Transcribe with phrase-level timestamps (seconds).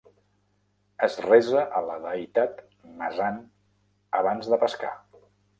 [1.07, 2.65] Es resa a la deïtat
[3.03, 3.41] "Masan"
[4.23, 4.95] abans de pescar.